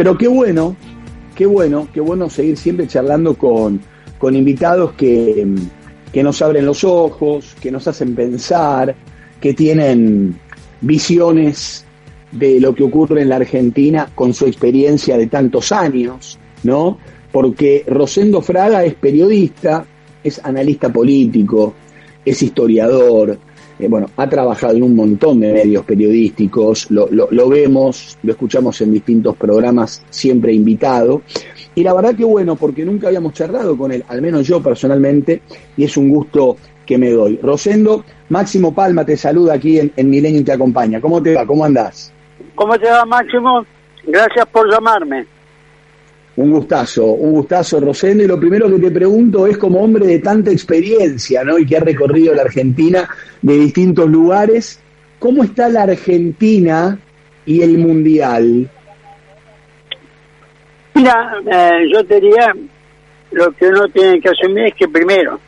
[0.00, 0.76] Pero qué bueno,
[1.34, 3.82] qué bueno, qué bueno seguir siempre charlando con,
[4.16, 5.46] con invitados que,
[6.10, 8.94] que nos abren los ojos, que nos hacen pensar,
[9.42, 10.38] que tienen
[10.80, 11.84] visiones
[12.32, 16.96] de lo que ocurre en la Argentina con su experiencia de tantos años, ¿no?
[17.30, 19.84] Porque Rosendo Fraga es periodista,
[20.24, 21.74] es analista político,
[22.24, 23.38] es historiador,
[23.80, 28.80] eh, bueno, ha trabajado en un montón de medios periodísticos, lo, lo, vemos, lo escuchamos
[28.80, 31.22] en distintos programas, siempre invitado.
[31.74, 35.42] Y la verdad que bueno, porque nunca habíamos charlado con él, al menos yo personalmente,
[35.76, 37.38] y es un gusto que me doy.
[37.42, 41.00] Rosendo, Máximo Palma te saluda aquí en, en Milenio y te acompaña.
[41.00, 41.46] ¿Cómo te va?
[41.46, 42.12] ¿Cómo andás?
[42.54, 43.64] ¿Cómo te va, Máximo?
[44.04, 45.26] Gracias por llamarme.
[46.40, 48.24] Un gustazo, un gustazo, Rosendo.
[48.24, 51.58] Y lo primero que te pregunto es, como hombre de tanta experiencia, ¿no?
[51.58, 53.06] Y que ha recorrido la Argentina
[53.42, 54.80] de distintos lugares,
[55.18, 56.98] ¿cómo está la Argentina
[57.44, 58.70] y el Mundial?
[60.94, 62.54] Mira, eh, yo diría,
[63.32, 65.38] lo que uno tiene que asumir es que primero,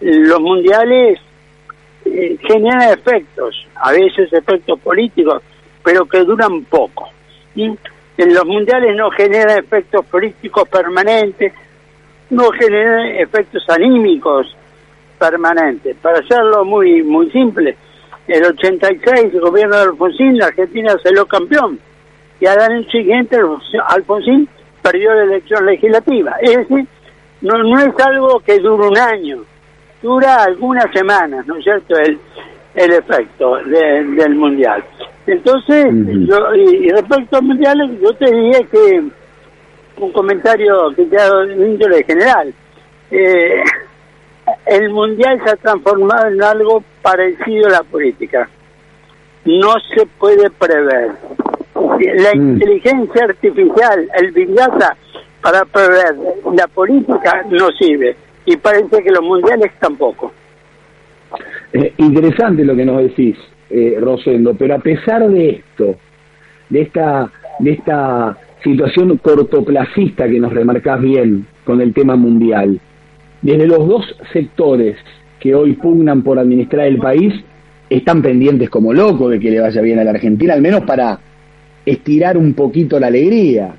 [0.00, 1.20] los mundiales
[2.04, 5.42] eh, generan efectos, a veces efectos políticos,
[5.82, 7.08] pero que duran poco.
[8.16, 11.52] En los mundiales no genera efectos políticos permanentes,
[12.30, 14.54] no genera efectos anímicos
[15.18, 15.96] permanentes.
[15.96, 17.76] Para hacerlo muy muy simple,
[18.28, 21.78] el 86 el gobierno de Alfonsín, la Argentina salió campeón
[22.40, 23.36] y al año siguiente
[23.88, 24.48] Alfonsín
[24.82, 26.36] perdió la elección legislativa.
[26.40, 26.86] Es decir,
[27.40, 29.44] no, es algo que dure un año,
[30.02, 31.96] dura algunas semanas, ¿no es cierto?
[31.96, 32.18] El,
[32.74, 34.84] el efecto del mundial.
[35.26, 35.86] Entonces,
[36.28, 39.02] yo, y, respecto al mundial, yo te diría que
[39.96, 42.52] un comentario que te ha dado de índole general.
[43.10, 43.62] Eh,
[44.66, 48.48] el mundial se ha transformado en algo parecido a la política.
[49.44, 51.12] No se puede prever.
[51.74, 52.52] La mm.
[52.54, 54.96] inteligencia artificial, el Big Data,
[55.42, 56.16] para prever
[56.54, 58.16] la política no sirve.
[58.46, 60.32] Y parece que los mundiales tampoco.
[61.72, 63.36] Eh, interesante lo que nos decís,
[63.76, 65.96] eh, Rosendo, pero a pesar de esto,
[66.68, 72.78] de esta, de esta situación cortoplacista que nos remarcás bien con el tema mundial,
[73.42, 74.96] desde los dos sectores
[75.40, 77.34] que hoy pugnan por administrar el país,
[77.90, 81.18] están pendientes como locos de que le vaya bien a la Argentina, al menos para
[81.84, 83.74] estirar un poquito la alegría.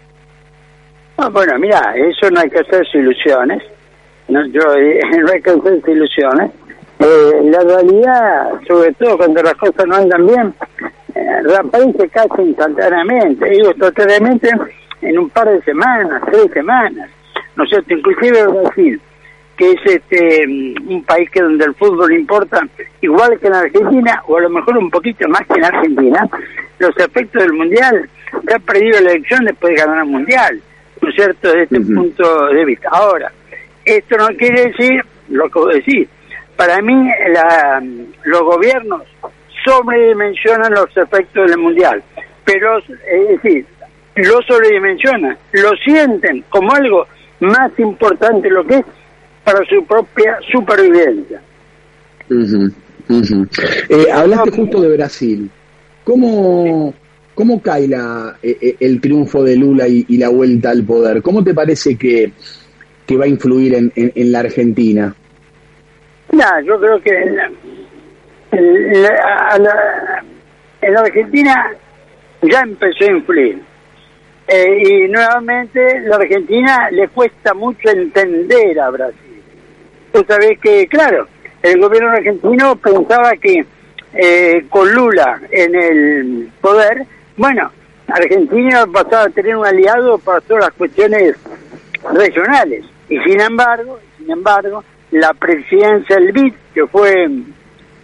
[1.15, 3.63] Ah, bueno, mira, eso no hay que hacerse ilusiones.
[4.27, 4.59] No, yo,
[5.25, 6.51] no hay que hacerse ilusiones.
[6.99, 10.53] Eh, la realidad, sobre todo cuando las cosas no andan bien,
[11.13, 14.49] eh, reaparece casi instantáneamente, digo totalmente
[15.01, 17.09] en un par de semanas, tres semanas,
[17.55, 17.93] ¿no es cierto?
[17.93, 19.01] Inclusive Brasil,
[19.57, 20.45] que es este
[20.87, 22.61] un país que donde el fútbol importa
[23.01, 26.29] igual que en Argentina, o a lo mejor un poquito más que en Argentina,
[26.79, 28.09] los efectos del Mundial,
[28.47, 30.61] que ha perdido la elección después de ganar el Mundial,
[31.01, 32.89] ¿no es cierto?, desde este punto de vista.
[32.91, 33.31] Ahora,
[33.83, 36.07] esto no quiere decir lo que vos decís,
[36.55, 37.83] para mí la,
[38.23, 39.03] los gobiernos
[39.65, 42.01] sobredimensionan los efectos del mundial,
[42.45, 43.65] pero es decir,
[44.15, 47.05] lo sobredimensionan, lo sienten como algo
[47.39, 48.85] más importante lo que es
[49.43, 51.41] para su propia supervivencia.
[53.89, 55.49] Eh, hablaste justo de Brasil.
[56.03, 56.93] ¿Cómo,
[57.33, 61.21] cómo cae la, e, e, el triunfo de Lula y, la vuelta al poder?
[61.21, 62.31] ¿Cómo te parece que,
[63.05, 65.15] que va a influir en, en la Argentina?
[66.65, 67.11] Yo creo que
[68.51, 70.23] en, la,
[70.81, 71.71] en Argentina
[72.41, 73.61] ya empezó a influir.
[74.47, 79.43] Eh, y nuevamente la Argentina le cuesta mucho entender a Brasil.
[80.11, 81.27] Tú sabés que, claro,
[81.63, 83.65] el gobierno argentino pensaba que
[84.13, 87.05] eh, con Lula en el poder,
[87.37, 87.71] bueno,
[88.07, 91.35] Argentina pasaba a tener un aliado para todas las cuestiones
[92.13, 92.85] regionales.
[93.09, 94.83] Y sin embargo, sin embargo,
[95.15, 97.29] la presidencia del BID, que fue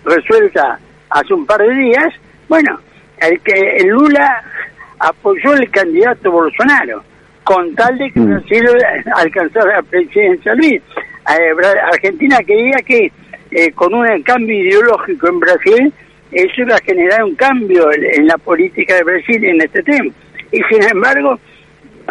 [0.05, 0.79] resuelta
[1.09, 2.13] hace un par de días,
[2.47, 2.79] bueno,
[3.19, 4.43] el que el Lula
[4.97, 7.03] apoyó el candidato Bolsonaro,
[7.43, 8.29] con tal de que mm.
[8.29, 8.65] Brasil
[9.15, 10.81] alcanzara la presidencia del BID.
[10.81, 13.11] Eh, Argentina quería que
[13.51, 15.93] eh, con un cambio ideológico en Brasil,
[16.31, 20.13] eso iba a generar un cambio en la política de Brasil en este tema.
[20.53, 21.37] Y sin embargo,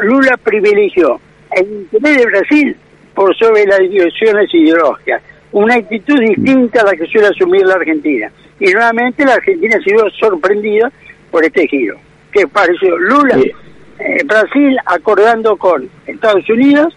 [0.02, 1.18] Lula privilegió
[1.52, 2.76] el interés de Brasil
[3.20, 5.20] por sobre las divisiones ideológicas.
[5.52, 8.32] Una actitud distinta a la que suele asumir la Argentina.
[8.58, 10.90] Y nuevamente la Argentina ha sido sorprendida
[11.30, 11.98] por este giro.
[12.32, 12.96] que pareció?
[12.96, 16.96] Lula, eh, Brasil acordando con Estados Unidos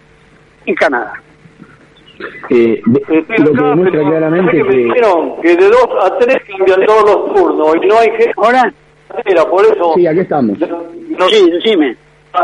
[0.64, 1.12] y Canadá.
[2.48, 4.92] Eh, lo que demuestra claramente que,
[5.42, 5.56] que...
[5.56, 8.72] de dos a tres cambian todos los turnos y no hay gente ahora
[9.50, 11.96] por eso sí aquí estamos no, sí decime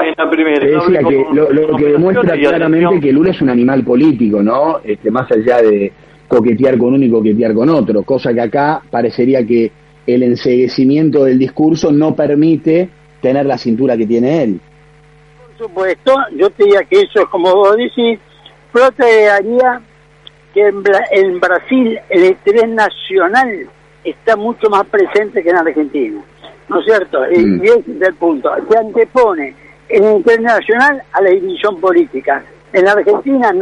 [0.03, 0.67] en la primera.
[0.67, 4.81] decía que lo, que demuestra claramente que Lula es un animal político, ¿no?
[4.85, 5.93] Este, más allá de
[6.29, 9.73] coquetear con uno y coquetear con otro, cosa que acá parecería que
[10.07, 12.89] el enseguecimiento del discurso no permite
[13.21, 14.61] tener la cintura que tiene él.
[15.59, 18.19] Por supuesto, yo te diría que eso es como vos decís,
[18.73, 19.05] pero te
[20.55, 23.69] que en, Brasil el interés nacional
[24.03, 26.21] está mucho más presente que en Argentina,
[26.69, 27.21] ¿no es cierto?
[27.21, 27.65] Mm.
[27.65, 29.55] Y ese es el punto, se antepone
[29.91, 32.43] el interés nacional a la división política.
[32.73, 33.53] En Argentina,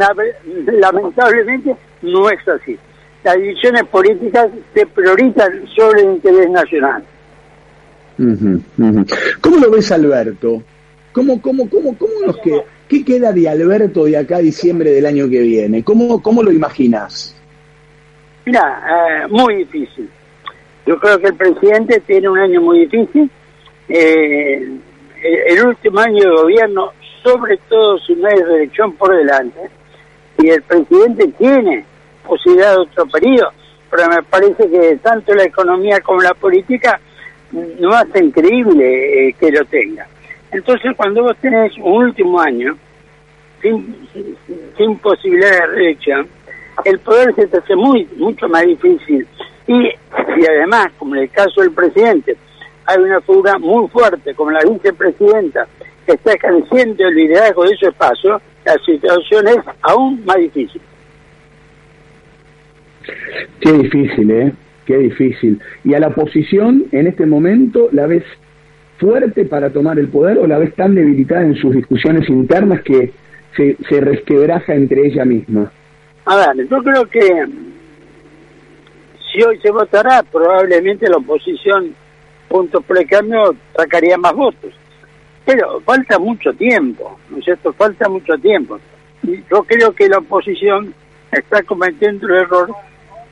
[0.67, 2.77] lamentablemente, no es así.
[3.23, 7.03] Las divisiones políticas se priorizan sobre el interés nacional.
[9.41, 10.61] ¿Cómo lo ves, Alberto?
[11.11, 12.61] ¿Cómo, cómo, cómo, cómo nos queda?
[12.87, 15.83] ¿Qué queda de Alberto de acá a diciembre del año que viene?
[15.83, 17.35] ¿Cómo, cómo lo imaginas?
[18.45, 20.09] Mira, eh, muy difícil.
[20.85, 23.29] Yo creo que el presidente tiene un año muy difícil.
[23.87, 24.79] Eh,
[25.23, 26.91] el último año de gobierno,
[27.23, 29.59] sobre todo si no hay reelección por delante,
[30.37, 31.85] y el presidente tiene
[32.25, 33.51] posibilidad de otro periodo,
[33.89, 36.99] pero me parece que tanto la economía como la política
[37.51, 40.07] no hace increíble eh, que lo tenga.
[40.51, 42.77] Entonces, cuando vos tenés un último año
[43.61, 44.07] sin,
[44.77, 46.27] sin posibilidad de reelección,
[46.85, 49.27] el poder se te hace muy mucho más difícil.
[49.67, 49.89] Y
[50.35, 52.37] si además, como en el caso del presidente,
[52.89, 55.67] hay una figura muy fuerte como la vicepresidenta
[56.05, 60.81] que está ejerciendo el liderazgo de ese espacio, la situación es aún más difícil.
[63.61, 64.53] Qué difícil, ¿eh?
[64.85, 65.61] Qué difícil.
[65.83, 68.23] ¿Y a la oposición en este momento la ves
[68.97, 73.11] fuerte para tomar el poder o la ves tan debilitada en sus discusiones internas que
[73.55, 75.71] se, se resquebraja entre ella misma?
[76.25, 77.45] A ver, yo creo que
[79.31, 81.93] si hoy se votará, probablemente la oposición
[82.49, 84.73] puntos por el cambio sacaría más votos.
[85.45, 87.71] Pero falta mucho tiempo, ¿no es cierto?
[87.73, 88.79] Falta mucho tiempo.
[89.23, 90.93] Y yo creo que la oposición
[91.31, 92.71] está cometiendo el error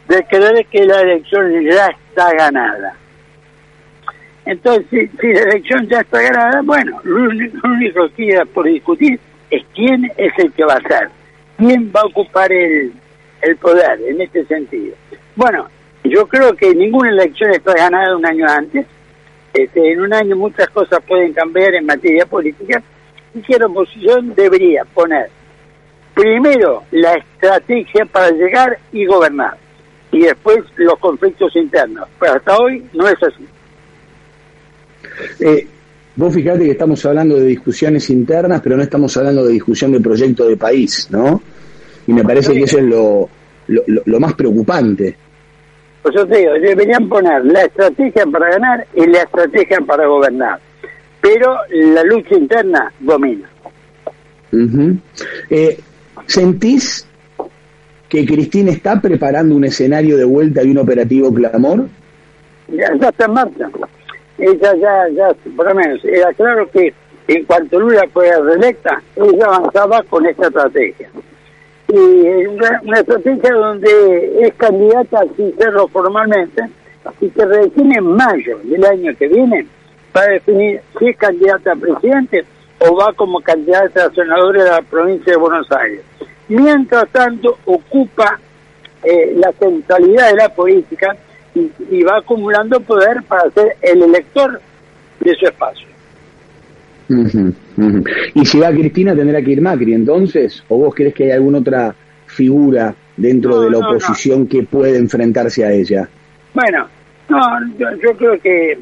[0.08, 2.96] de creer que la elección ya está ganada.
[4.46, 7.24] Entonces, si, la elección ya está ganada, bueno, lo
[7.69, 9.19] único, que queda por discutir
[9.52, 11.10] es quién es el que va a ser,
[11.58, 12.94] quién va a ocupar el,
[13.42, 14.96] el poder en este sentido.
[15.36, 15.68] Bueno,
[16.04, 18.86] yo creo que ninguna elección está ganada un año antes,
[19.63, 22.81] este, en un año muchas cosas pueden cambiar en materia política
[23.33, 25.30] y que la oposición debería poner
[26.13, 29.57] primero la estrategia para llegar y gobernar
[30.12, 32.07] y después los conflictos internos.
[32.19, 33.45] Pero hasta hoy no es así.
[35.39, 35.68] Eh,
[36.15, 40.00] vos fijate que estamos hablando de discusiones internas, pero no estamos hablando de discusión de
[40.00, 41.42] proyecto de país, ¿no?
[42.07, 43.30] Y me parece que eso es lo,
[43.68, 45.18] lo, lo más preocupante.
[46.07, 50.57] Pues yo te digo, deberían poner la estrategia para ganar y la estrategia para gobernar.
[51.19, 53.50] Pero la lucha interna domina.
[55.50, 55.77] Eh,
[56.25, 57.06] ¿Sentís
[58.07, 61.89] que Cristina está preparando un escenario de vuelta y un operativo clamor?
[62.69, 63.69] Ya, está en marcha.
[64.38, 66.94] Ella ya, ya, por lo menos, era claro que
[67.27, 71.09] en cuanto Lula fue reelecta, ella avanzaba con esta estrategia
[71.89, 76.63] y una, una estrategia donde es candidata sin serlo formalmente
[77.22, 79.66] y que recién en mayo del año que viene
[80.12, 82.45] para definir si es candidata a presidente
[82.80, 86.02] o va como candidata a senadora de la provincia de Buenos Aires.
[86.50, 88.40] Mientras tanto, ocupa
[89.04, 91.16] eh, la centralidad de la política
[91.56, 94.59] y, y va acumulando poder para ser el elector
[95.19, 95.87] de su espacio.
[97.09, 101.59] Y si va Cristina tendrá que ir Macri entonces, o vos crees que hay alguna
[101.59, 101.95] otra
[102.26, 106.07] figura dentro de la oposición que puede enfrentarse a ella?
[106.54, 106.87] Bueno,
[107.30, 107.40] no,
[107.78, 108.78] yo, creo que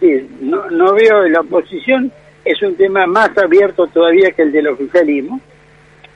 [0.00, 2.10] sí, no, no veo la oposición,
[2.44, 5.40] es un tema más abierto todavía que el del oficialismo,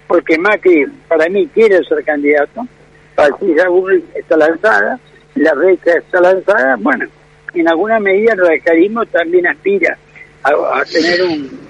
[0.06, 2.66] porque Macri para mí quiere ser candidato,
[3.14, 4.98] Patricia Bull está lanzada,
[5.34, 7.06] la recha está lanzada, bueno,
[7.54, 9.98] en alguna medida el radicalismo también aspira
[10.46, 11.20] a, tener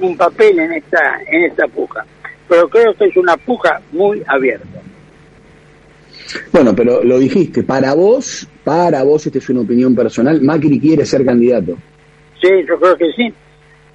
[0.01, 2.05] un, papel en esta, en esta puja.
[2.49, 4.67] Pero creo que es una puja muy abierta.
[6.53, 11.05] Bueno, pero lo dijiste, para vos, para vos, esta es una opinión personal, Macri quiere
[11.05, 11.77] ser candidato.
[12.41, 13.33] Sí, yo creo que sí.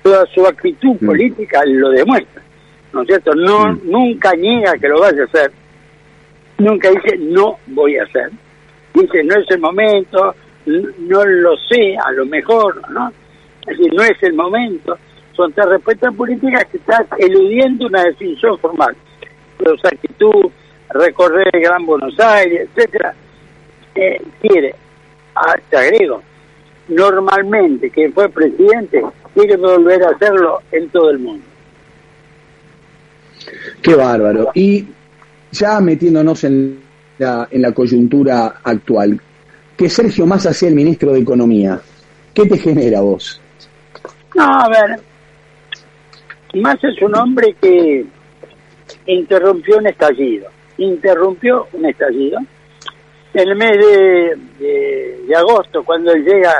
[0.02, 1.06] Toda su actitud mm.
[1.06, 2.42] política lo demuestra,
[2.94, 3.36] ¿no es cierto?
[3.36, 3.82] No, mm.
[3.84, 5.52] Nunca niega que lo vaya a hacer,
[6.58, 8.32] nunca dice no voy a hacer.
[8.94, 10.36] Dice no es el momento,
[10.66, 13.12] no lo sé, a lo mejor, ¿no?
[13.68, 14.98] Es decir, no es el momento.
[15.36, 18.96] Son tres respuestas políticas que están eludiendo una definición formal.
[19.60, 20.52] Su actitud,
[20.90, 23.14] recorrer el Gran Buenos Aires, etcétera,
[23.96, 24.74] eh, quiere,
[25.36, 26.22] ah, te agrego,
[26.88, 29.04] normalmente que fue presidente,
[29.34, 31.44] quiere volver a hacerlo en todo el mundo.
[33.82, 34.50] Qué bárbaro.
[34.54, 34.86] Y
[35.52, 36.80] ya metiéndonos en
[37.18, 39.20] la, en la coyuntura actual,
[39.78, 41.80] que Sergio Massa sea el ministro de Economía,
[42.34, 43.41] ¿qué te genera vos?
[44.36, 45.00] No, a ver,
[46.54, 48.06] Massa es un hombre que
[49.06, 52.40] interrumpió un estallido, interrumpió un estallido.
[53.34, 53.78] En el mes
[54.60, 56.54] de, agosto, cuando llega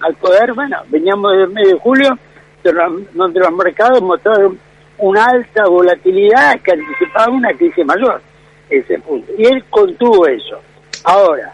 [0.00, 2.18] al poder, bueno, veníamos del mes de julio,
[3.14, 4.58] donde los mercados mostraron
[4.98, 8.20] una alta volatilidad que anticipaba una crisis mayor.
[8.68, 9.30] Ese punto.
[9.38, 10.58] Y él contuvo eso.
[11.04, 11.52] Ahora,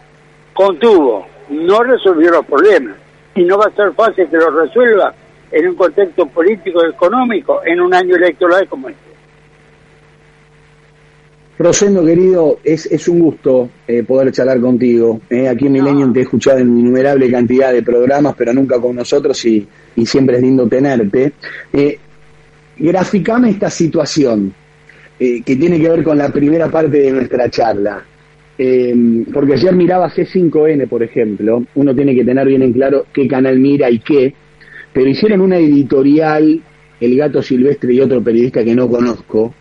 [0.53, 2.95] contuvo, no resolvió los problemas.
[3.35, 5.13] Y no va a ser fácil que lo resuelva
[5.53, 9.13] en un contexto político y económico en un año electoral como este.
[11.59, 15.21] Rosendo, querido, es, es un gusto eh, poder charlar contigo.
[15.29, 15.47] Eh.
[15.47, 19.45] Aquí en Millennium te he escuchado en innumerable cantidad de programas, pero nunca con nosotros
[19.45, 21.33] y, y siempre es lindo tenerte.
[21.71, 21.99] Eh,
[22.75, 24.51] graficame esta situación
[25.19, 28.03] eh, que tiene que ver con la primera parte de nuestra charla.
[29.33, 33.59] Porque ayer miraba C5N, por ejemplo, uno tiene que tener bien en claro qué canal
[33.59, 34.33] mira y qué,
[34.93, 36.61] pero hicieron una editorial,
[37.01, 39.53] El Gato Silvestre y otro periodista que no conozco,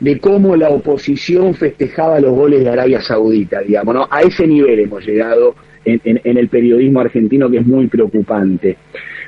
[0.00, 4.08] de cómo la oposición festejaba los goles de Arabia Saudita, digamos, ¿no?
[4.10, 8.76] A ese nivel hemos llegado en, el periodismo argentino que es muy preocupante.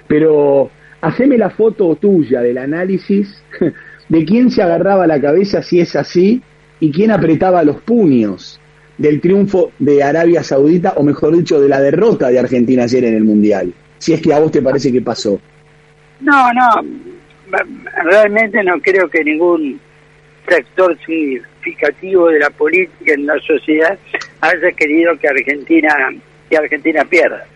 [0.09, 0.71] Pero
[1.01, 3.43] haceme la foto tuya del análisis
[4.09, 6.43] de quién se agarraba la cabeza si es así
[6.81, 8.61] y quién apretaba los puños
[8.99, 13.15] del triunfo de Arabia Saudita, o mejor dicho, de la derrota de Argentina ayer en
[13.15, 13.73] el Mundial.
[13.99, 15.41] Si es que a vos te parece que pasó.
[16.21, 16.85] No, no,
[18.05, 19.81] realmente no creo que ningún
[20.49, 23.99] sector significativo de la política en la sociedad
[24.41, 25.89] haya querido que Argentina
[26.49, 27.47] que Argentina pierda.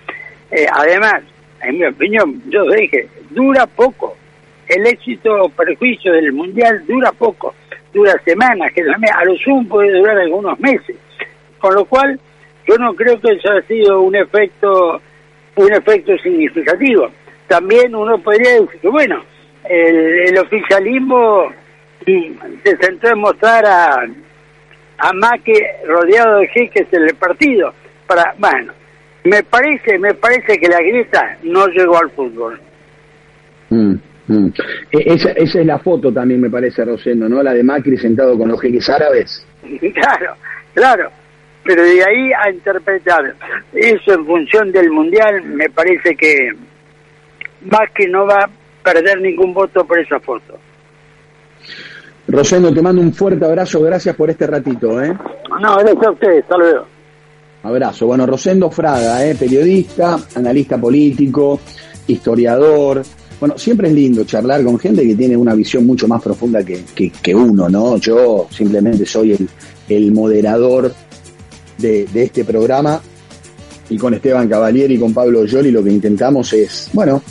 [0.50, 1.22] Eh, además,
[1.62, 4.16] en mi opinión, yo dije, dura poco.
[4.66, 7.54] El éxito o perjuicio del Mundial dura poco,
[7.92, 10.96] dura semanas, que a lo sumo puede durar algunos meses.
[11.58, 12.20] Con lo cual,
[12.66, 15.00] yo no creo que eso haya sido un efecto,
[15.64, 17.10] un efecto significativo.
[17.46, 19.22] También uno podría decir que, bueno,
[19.64, 21.50] el, el oficialismo
[22.04, 24.06] se centró en mostrar a,
[24.98, 27.72] a Maque rodeado de jeques en el partido.
[28.06, 28.72] Para, bueno,
[29.24, 32.60] me parece, me parece que la grieta no llegó al fútbol.
[33.70, 33.94] Mm,
[34.28, 34.46] mm.
[34.92, 37.42] E, esa, esa, es la foto también, me parece, Rosendo, ¿no?
[37.42, 39.44] La de Macri sentado con los jeques árabes.
[39.92, 40.34] Claro,
[40.72, 41.10] claro.
[41.64, 43.34] Pero de ahí a interpretar
[43.74, 46.50] eso en función del Mundial, me parece que
[47.62, 48.50] Macri no va a
[48.82, 50.58] perder ningún voto por esa foto.
[52.28, 55.16] Rosendo, te mando un fuerte abrazo, gracias por este ratito, ¿eh?
[55.60, 56.86] No, gracias a ustedes, hasta luego.
[57.62, 58.06] Abrazo.
[58.06, 59.34] Bueno, Rosendo Fraga, ¿eh?
[59.34, 61.60] periodista, analista político,
[62.06, 63.02] historiador.
[63.40, 66.82] Bueno, siempre es lindo charlar con gente que tiene una visión mucho más profunda que,
[67.22, 67.96] que, uno, ¿no?
[67.96, 69.48] Yo simplemente soy el,
[69.88, 70.92] el moderador
[71.78, 73.00] de, este programa
[73.88, 77.22] y con Esteban Cavalieri y con Pablo Yoli lo que intentamos es, bueno,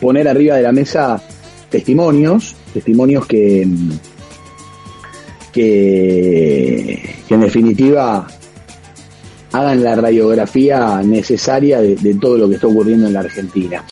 [0.00, 1.22] poner arriba de la mesa
[1.70, 3.66] testimonios, testimonios que,
[5.52, 8.26] que, en definitiva
[9.52, 13.80] hagan la radiografía necesaria de todo lo que está ocurriendo en la Argentina.